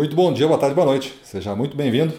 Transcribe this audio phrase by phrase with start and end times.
[0.00, 1.14] Muito bom dia, boa tarde, boa noite.
[1.22, 2.14] Seja muito bem-vindo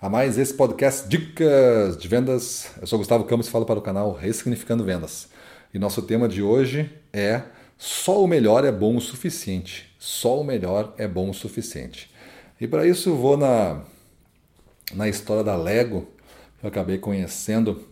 [0.00, 2.70] a mais esse podcast Dicas de Vendas.
[2.80, 5.28] Eu sou Gustavo Campos e falo para o canal Ressignificando Vendas.
[5.74, 7.42] E nosso tema de hoje é
[7.76, 9.92] Só o melhor é bom o suficiente.
[9.98, 12.08] Só o melhor é bom o suficiente.
[12.60, 13.82] E para isso vou na,
[14.94, 16.06] na história da Lego,
[16.60, 17.84] que eu acabei conhecendo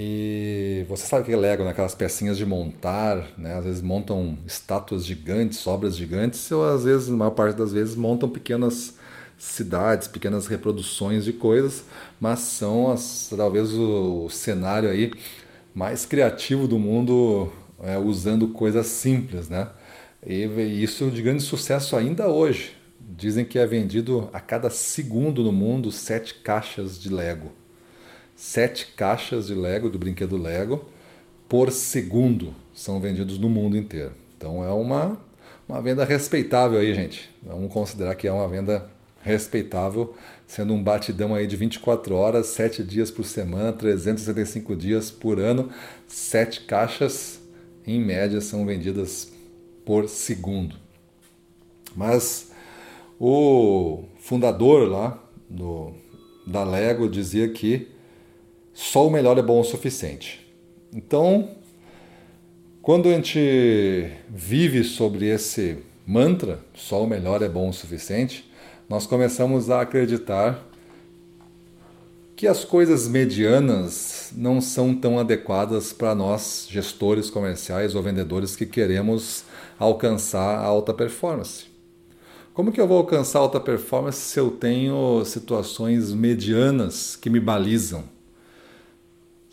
[0.00, 1.70] e você sabe que é Lego, né?
[1.70, 3.54] aquelas pecinhas de montar, né?
[3.54, 7.96] às vezes montam estátuas gigantes, obras gigantes, ou às vezes, na maior parte das vezes,
[7.96, 8.94] montam pequenas
[9.36, 11.82] cidades, pequenas reproduções de coisas,
[12.20, 15.10] mas são as, talvez o cenário aí
[15.74, 17.50] mais criativo do mundo
[17.82, 19.68] é, usando coisas simples, né?
[20.24, 20.44] E
[20.80, 22.76] isso de grande sucesso ainda hoje.
[23.00, 27.50] Dizem que é vendido a cada segundo no mundo sete caixas de Lego
[28.38, 30.84] sete caixas de Lego, do brinquedo Lego,
[31.48, 34.12] por segundo são vendidos no mundo inteiro.
[34.36, 35.20] Então é uma,
[35.68, 37.28] uma venda respeitável aí, gente.
[37.42, 38.88] Vamos considerar que é uma venda
[39.22, 40.14] respeitável,
[40.46, 45.70] sendo um batidão aí de 24 horas, 7 dias por semana, 365 dias por ano,
[46.06, 47.40] sete caixas
[47.84, 49.32] em média são vendidas
[49.84, 50.76] por segundo.
[51.96, 52.52] Mas
[53.18, 55.92] o fundador lá do,
[56.46, 57.97] da Lego dizia que
[58.80, 60.40] só o melhor é bom o suficiente.
[60.94, 61.48] Então,
[62.80, 68.48] quando a gente vive sobre esse mantra, só o melhor é bom o suficiente,
[68.88, 70.64] nós começamos a acreditar
[72.36, 78.64] que as coisas medianas não são tão adequadas para nós, gestores comerciais ou vendedores que
[78.64, 79.42] queremos
[79.76, 81.64] alcançar a alta performance.
[82.54, 88.17] Como que eu vou alcançar alta performance se eu tenho situações medianas que me balizam?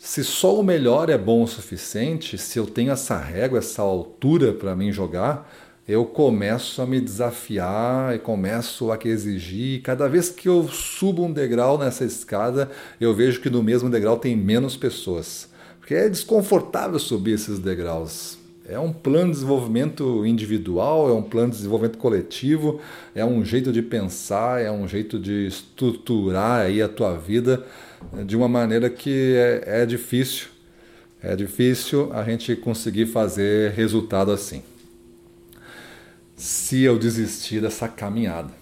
[0.06, 4.52] Se só o melhor é bom o suficiente, se eu tenho essa régua, essa altura
[4.52, 5.52] para mim jogar,
[5.86, 9.82] eu começo a me desafiar e começo a exigir.
[9.82, 14.16] Cada vez que eu subo um degrau nessa escada, eu vejo que no mesmo degrau
[14.16, 15.48] tem menos pessoas.
[15.80, 18.38] Porque é desconfortável subir esses degraus.
[18.68, 22.80] É um plano de desenvolvimento individual, é um plano de desenvolvimento coletivo,
[23.14, 27.64] é um jeito de pensar, é um jeito de estruturar aí a tua vida
[28.24, 30.48] de uma maneira que é, é difícil.
[31.22, 34.62] É difícil a gente conseguir fazer resultado assim.
[36.34, 38.52] Se eu desistir dessa caminhada,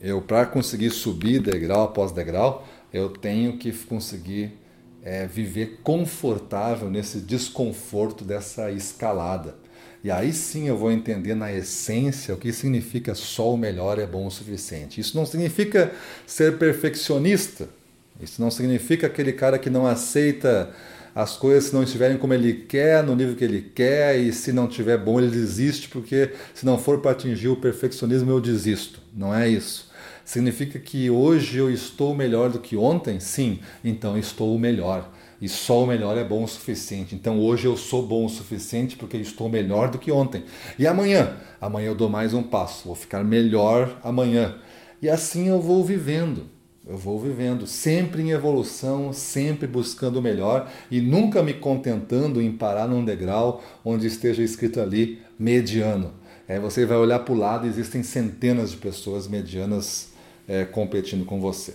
[0.00, 4.52] eu para conseguir subir degrau após degrau, eu tenho que conseguir
[5.06, 9.54] é, viver confortável nesse desconforto dessa escalada.
[10.02, 14.06] E aí sim eu vou entender na essência o que significa só o melhor é
[14.06, 15.00] bom o suficiente.
[15.00, 15.92] Isso não significa
[16.26, 17.68] ser perfeccionista,
[18.20, 20.74] isso não significa aquele cara que não aceita
[21.14, 24.52] as coisas se não estiverem como ele quer, no nível que ele quer, e se
[24.52, 29.00] não tiver bom ele desiste, porque se não for para atingir o perfeccionismo eu desisto.
[29.14, 29.88] Não é isso.
[30.26, 33.20] Significa que hoje eu estou melhor do que ontem?
[33.20, 35.08] Sim, então estou o melhor.
[35.40, 37.14] E só o melhor é bom o suficiente.
[37.14, 40.42] Então hoje eu sou bom o suficiente porque estou melhor do que ontem.
[40.76, 41.36] E amanhã?
[41.60, 44.56] Amanhã eu dou mais um passo, vou ficar melhor amanhã.
[45.00, 46.46] E assim eu vou vivendo.
[46.84, 52.50] Eu vou vivendo sempre em evolução, sempre buscando o melhor e nunca me contentando em
[52.50, 56.14] parar num degrau onde esteja escrito ali mediano.
[56.48, 60.15] É, você vai olhar para o lado existem centenas de pessoas medianas
[60.48, 61.74] é, competindo com você.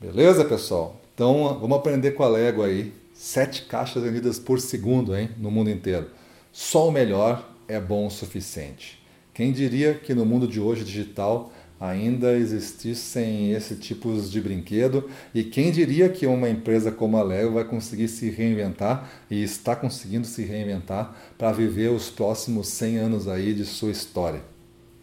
[0.00, 1.00] Beleza, pessoal?
[1.14, 2.92] Então vamos aprender com a Lego aí.
[3.14, 6.08] Sete caixas vendidas por segundo hein, no mundo inteiro.
[6.52, 9.00] Só o melhor é bom o suficiente.
[9.32, 15.42] Quem diria que no mundo de hoje digital ainda existissem esse tipos de brinquedo e
[15.42, 20.26] quem diria que uma empresa como a Lego vai conseguir se reinventar e está conseguindo
[20.26, 24.42] se reinventar para viver os próximos 100 anos aí de sua história.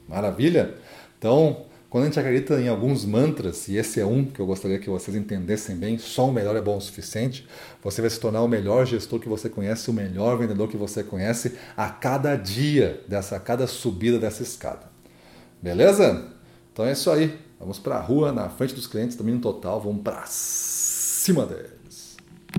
[0.08, 0.76] Maravilha?
[1.18, 4.78] Então, quando a gente acredita em alguns mantras, e esse é um que eu gostaria
[4.78, 7.48] que vocês entendessem bem, só o melhor é bom o suficiente,
[7.84, 11.04] você vai se tornar o melhor gestor que você conhece, o melhor vendedor que você
[11.04, 14.88] conhece a cada dia dessa, a cada subida dessa escada.
[15.62, 16.28] Beleza?
[16.72, 17.38] Então é isso aí.
[17.60, 19.82] Vamos para a rua, na frente dos clientes, também no total.
[19.82, 21.79] Vamos para cima deles.